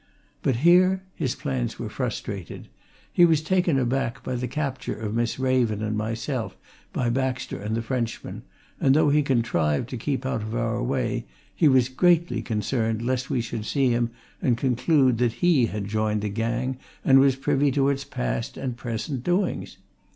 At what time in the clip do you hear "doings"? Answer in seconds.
19.23-19.77